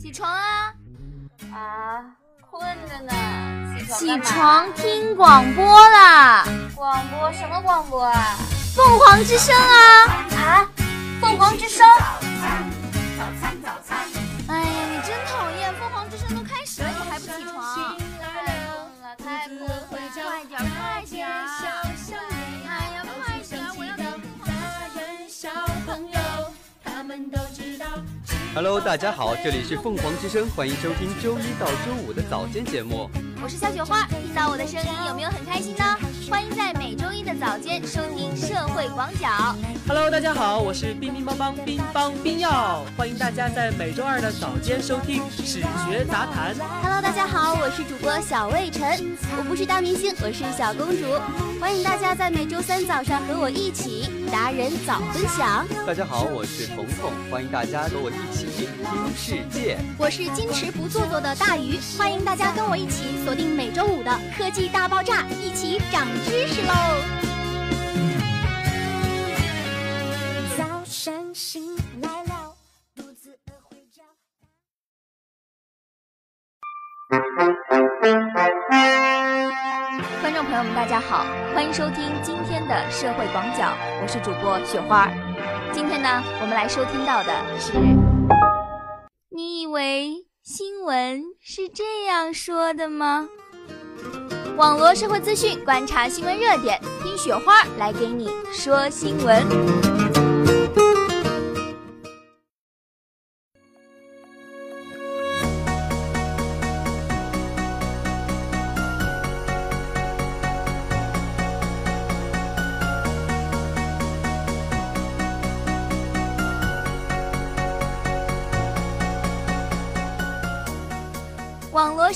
[0.00, 0.74] 起床啊！
[1.52, 2.04] 啊，
[2.40, 3.12] 困着呢。
[3.98, 6.44] 起床听广播啦！
[6.74, 8.36] 广播什么广播啊？
[8.74, 10.26] 凤凰之声啊！
[10.36, 10.68] 啊，
[11.20, 11.86] 凤凰之声。
[28.56, 33.06] Hello，大家好，这里是凤凰之声，欢迎收听周一到周五的早间节目。
[33.42, 35.84] 我是小雪花，听到我的声音有没有很开心呢？
[36.28, 39.28] 欢迎在每周一的早间收听社会广角。
[39.86, 46.54] Hello，大家好，我是冰冰邦邦冰邦冰耀，欢迎大家在每周二的早间收听史学杂谈。
[46.82, 51.06] Hello，大家好，我是主播小魏晨，我不是大明星，我是小公主。
[51.60, 55.64] 欢迎大家在每周三早上和我一起达人早分享。
[55.86, 58.68] 大家好，我是彤彤，欢迎大家和我一起听
[59.16, 59.78] 世界。
[59.96, 66.72] 我是矜持不做作的大鱼，欢迎大家跟我一起锁定每周五的科技大爆炸，一起长知识喽！
[70.56, 72.54] 早上醒来了，
[72.94, 74.02] 肚子饿会叫。
[80.20, 83.72] 观众朋友们，大家好，欢迎收听今天的社会广角，
[84.02, 85.08] 我是主播雪花。
[85.72, 87.72] 今天呢，我们来收听到的是，
[89.28, 93.28] 你以为新闻是这样说的吗？
[94.56, 100.05] 网络社会资讯，观察新闻热点，听雪花来给你说新闻。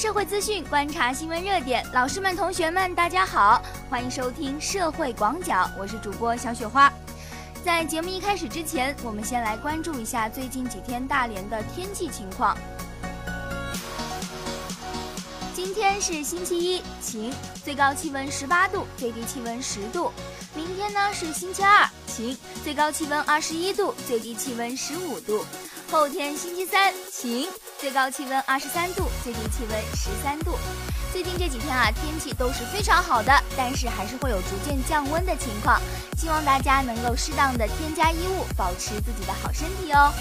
[0.00, 1.84] 社会资讯，观察新闻热点。
[1.92, 6.90] 老师们、同学们，大家好，欢迎收听社会广角，我是主播小雪花。
[7.62, 12.56] 在节目一开始之前，我们先来关注一下最近几天大连的天气情况。
[15.52, 17.30] 今天是星期一，晴，
[17.62, 20.10] 最高气温十八度，最低气温十度。
[20.54, 22.34] 明天呢是星期二，晴，
[22.64, 25.44] 最高气温二十一度，最低气温十五度。
[25.90, 27.46] 后天星期三，晴，
[27.80, 30.58] 最高气温二十三度，最低气温十三度。
[31.10, 35.80] 最近这几天啊，天气都是非常好的，但是还是会有逐渐降温的情况。
[36.18, 40.12] 希望大家能够适当的添加衣物，保持自己的好身体哦。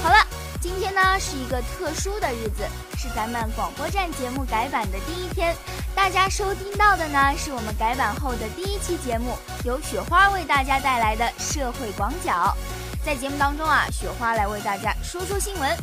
[0.00, 0.24] 好了，
[0.60, 2.62] 今天呢是一个特殊的日子，
[2.96, 5.56] 是咱们广播站节目改版的第一天。
[5.92, 12.56] 大家收听到的呢，是我们改版后的第一期节目，由雪花为大家带来的社会广角。
[13.08, 15.76] 在节目当中啊，雪花来为大家说说新闻。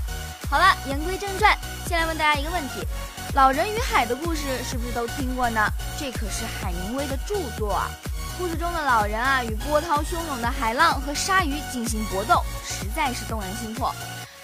[0.47, 2.81] 好了，言归正传，先来问大家一个问题：
[3.34, 5.59] 《老人与海》的故事是不是都听过呢？
[6.00, 7.90] 这可是海明威的著作啊。
[8.38, 13.92] 故事中的老人啊，与波涛汹涌的海浪和鲨鱼进行搏斗，实在是动人心魄。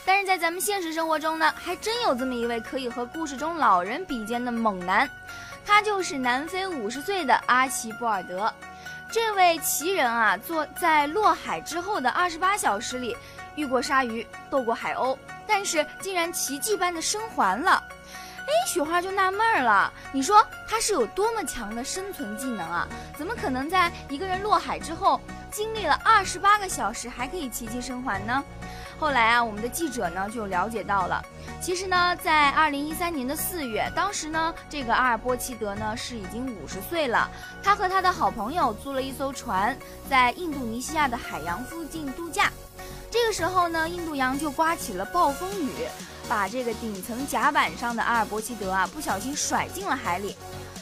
[0.04, 5.08] 但是在咱们现实生活中呢，还真有这么一位可以和故事中老人比肩的猛男。
[5.64, 8.52] 他就是南非五十岁的阿奇博尔德，
[9.12, 13.16] 这位奇人啊，坐在落海之后的二十八小时里，
[13.56, 17.84] 遇过鲨鱼，斗过海鸥，但是竟然奇迹般的生还了。
[18.40, 22.88] 哎，雪花就纳闷了，你说他是有多么强的生存技能啊？
[23.18, 25.20] 怎么可能在一个人落海之后，
[25.52, 28.42] 经历了二十八个小时还可以奇迹生还呢？
[29.02, 31.20] 后来啊，我们的记者呢就了解到了，
[31.60, 37.28] 其实呢，在二零一三年的四月，当时呢，这个阿尔波齐德呢是已经五十岁了。
[37.64, 39.76] 他和他的好朋友租了一艘船，
[40.08, 42.52] 在印度尼西亚的海洋附近度假。
[43.10, 45.72] 这个时候呢，印度洋就刮起了暴风雨，
[46.30, 50.36] 把这个顶层甲板上的阿尔伯奇德啊不小心甩进了海里。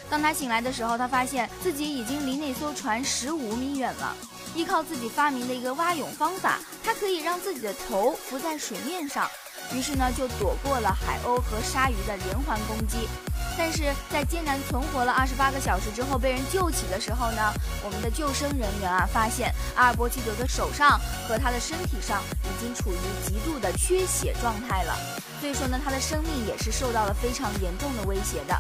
[0.10, 4.13] 当他醒来的时候，他发现自己已经离那艘船十五米远了。
[4.56, 9.30] 依靠自己发明的一个蛙泳方法，他可以让自己的头浮在水面上，
[9.74, 13.07] 于是呢就躲过了海鸥和鲨鱼的连环攻击。
[13.57, 17.54] 但是在艰难存活了二十八个小时之后被人救起的时候呢，
[17.84, 24.98] 我们的救生人员啊发现阿尔伯奇德的手上和他的身体上已经处于极度的缺血状态了，
[25.42, 28.57] 所以说呢他的生命也是受到了非常严重的威胁的。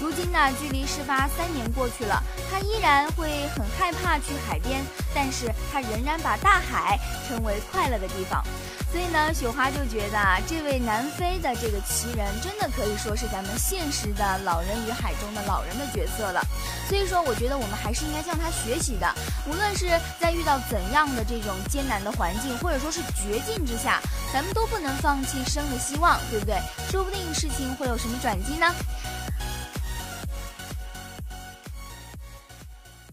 [0.00, 4.84] 如今呢，距离事发三年过去了，他依然会很害怕去海边，
[5.14, 8.44] 但是他仍然把大海称为快乐的地方。
[8.92, 16.40] 所以呢，雪花就觉得啊，这位南非的这个奇人，真的可以说是咱们现实的《老人与海》中的老人的角色了。
[16.88, 19.12] 所以说，我觉得我们还是应该向他学习的。
[19.46, 19.88] 无论是
[20.20, 24.00] 在遇到怎样的这种艰难的环境，或者说是绝境之下，
[24.32, 26.56] 咱们都不能放弃生的希望，对不对？
[26.90, 28.72] 说不定事情会有什么转机呢？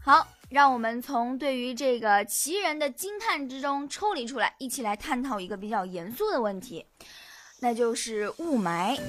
[0.05, 6.85] 好，让我们从对于这个奇人的惊叹之中抽离出来，一起来探讨一个比较严肃的问题，
[7.61, 8.99] 那就是雾霾。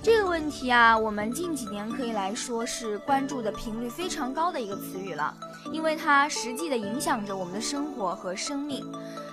[0.00, 5.36] 这个问题啊，我们近几年可以来说是关注的频率非常高的一个词语了，
[5.72, 8.88] 因为它实际的影响着我们的生活和生命。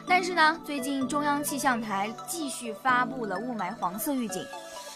[0.07, 4.43] 但是呢，最近中央气象台继续发布了雾霾黄色预警。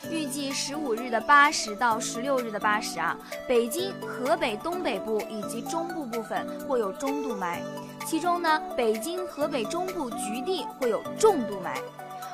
[0.07, 3.17] 预计十五日的八时到十六日的八时啊，
[3.47, 7.57] 北京、河北东北部以及中部部分会有中度霾，
[8.07, 11.77] 其中呢，北京、河北中部局地会有重度霾。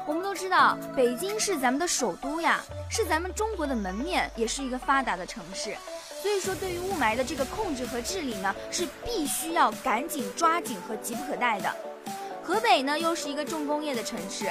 [0.05, 5.75] 我们都知道，北京是咱们的首都呀，是咱们中国的门面，也是一个发达的城市。
[6.21, 11.75] 所以说，对于雾霾的这个控制和治理呢，是必须要赶紧抓紧和急不可待的。
[12.43, 14.45] 河北呢，又是一个重工业的城市。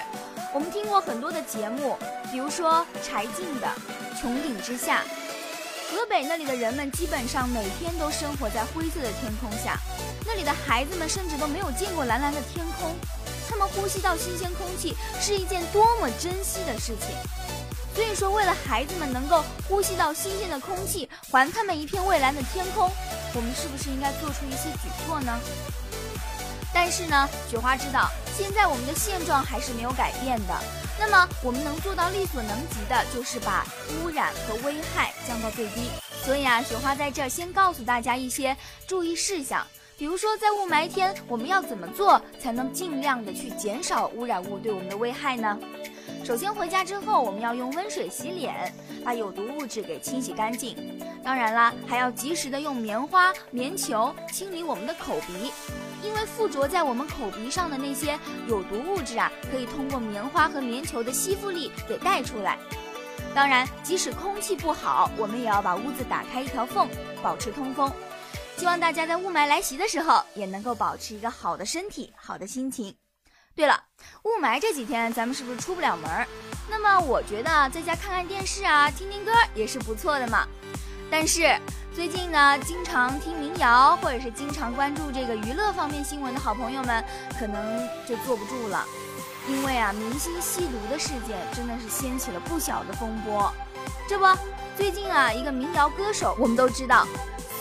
[0.55, 1.99] 我们听过很多的节目，
[2.31, 3.67] 比如说柴静的
[4.17, 5.03] 《穹顶之下》。
[5.91, 9.77] 河北那里的人们基本上每天都生活在灰色的天空下，
[10.25, 12.95] 那里的孩子们甚至都没有见过蓝蓝的天空。
[13.49, 17.17] 他们呼吸到新鲜空气是一件多么珍惜的事情。
[17.93, 22.89] 所以说，为了孩子们能够呼吸到新鲜的空气，还他们一片蔚蓝的天空，
[23.35, 25.37] 我们是不是应该做出一些举措呢？
[26.75, 30.55] 但是呢，雪花知道，现在我们的现状还是没有改变的。
[30.99, 33.65] 那么，我们能做到力所能及的，就是把
[34.03, 35.89] 污染和危害降到最低。
[36.25, 38.57] 所以啊，雪花在这儿先告诉大家一些
[38.87, 39.67] 注意事项，
[39.97, 45.59] 比如说在雾霾天，我们要怎么做才能尽量的去减少污染物对我们的危害呢？
[46.25, 48.75] 首先回家之后，我们要用温水洗脸，
[49.05, 50.77] 把有毒物质给清洗干净。
[51.23, 55.53] 当然啦，还要及时的用棉花、棉球清理我们的口鼻。
[56.05, 62.59] 因为附着在我们口鼻上的那些有毒物质啊，可以通过棉花和棉球的吸附力给带出来。
[63.35, 66.89] 当然，即使空气不好，我们也要把屋子打开一条缝，
[67.23, 67.91] 保持通风。
[68.57, 72.95] 希望大家在雾霾来袭的时候，也能够保持一个好的身体、好的心情。
[73.57, 73.83] 对了，
[74.25, 76.27] 雾霾这几天咱们是不是出不了门？
[76.69, 80.47] 那么我觉得在家看看电视啊，听听歌也是不错的嘛。
[81.11, 81.59] 但是。
[81.95, 87.05] 最近呢，经常听民谣或者是经常关注这个娱乐方面新闻的好朋友们，
[87.39, 88.85] 可能就坐不住了，
[89.49, 93.49] 因为啊，明星吸毒的事件真的是掀起了不小的风波。
[94.09, 94.27] 这不，
[94.77, 97.07] 最近啊，一个民谣歌手，我们都知道，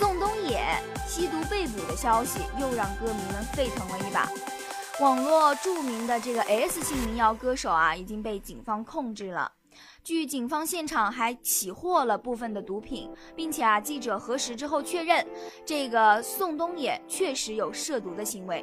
[0.00, 0.66] 宋冬野
[1.06, 4.28] 吸毒被捕的消息，又让歌迷们沸腾了一把。
[4.98, 9.52] 网络著名的这个 S 姓民谣歌手啊，已经被警方控制了。
[10.04, 15.26] 据警方现场还起获了部分的毒品，并且啊，记者核实之后确认，
[15.64, 18.62] 这个宋冬野确实有涉毒的行为。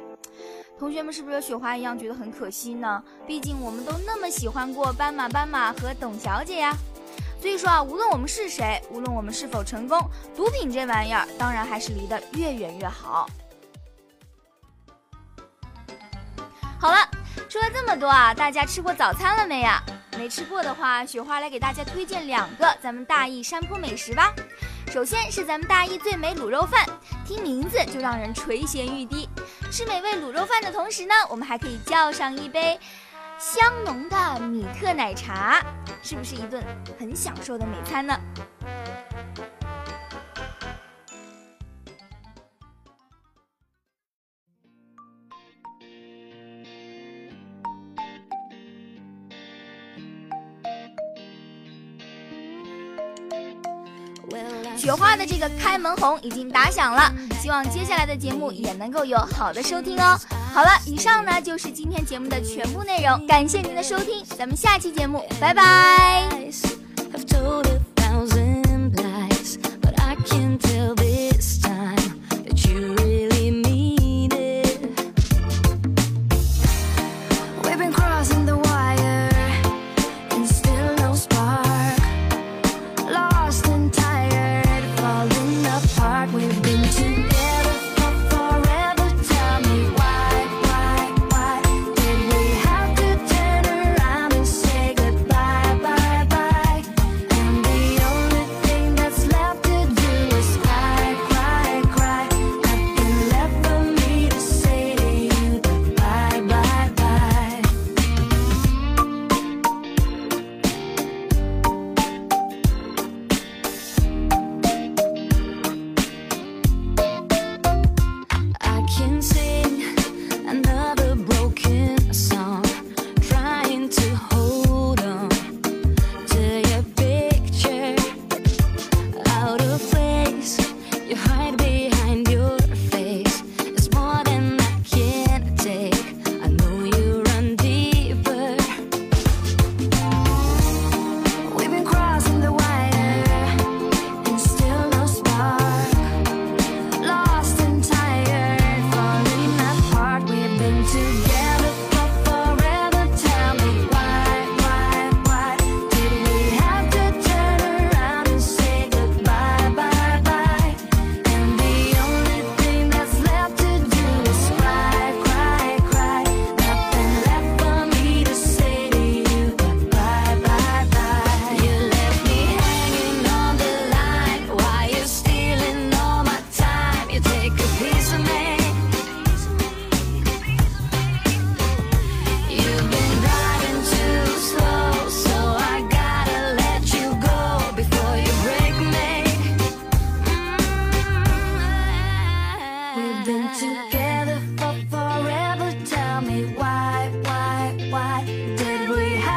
[0.78, 3.02] 同学们是不是和雪花一样觉得很可惜呢？
[3.26, 6.76] 毕竟我们都那么喜欢过斑马斑马和董小姐呀。
[7.40, 9.98] 所以说啊，无论我们是谁，无论我们是否成功，
[10.36, 13.28] 毒品这玩意儿当然还是离得越远越好。
[16.78, 16.98] 好了，
[17.48, 19.82] 说了这么多啊，大家吃过早餐了没呀？
[20.22, 24.32] 没吃过的话，雪花来给大家推荐两个咱们大邑山坡美食吧。
[24.88, 26.86] 首先是咱们大邑最美卤肉饭，
[27.26, 29.28] 听名字就让人垂涎欲滴。
[29.72, 32.78] 吃美味卤肉饭的同时呢，我们还可以叫上一杯
[33.36, 35.60] 香浓的米特奶茶，
[36.04, 36.62] 是不是一顿
[37.00, 38.16] 很享受的美餐呢？
[54.76, 60.18] 雪花的这个开门红已经打响了，希望接下来的节目也能够有好的收听哦。
[60.52, 66.28] 好了，以上呢就是今天节目的全部内容，感谢您的收听，咱们下期节目，拜拜。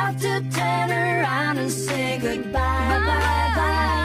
[0.05, 2.51] Have to turn around and say goodbye.
[2.51, 2.99] Bye.
[2.99, 3.55] Bye.
[3.55, 4.04] Bye.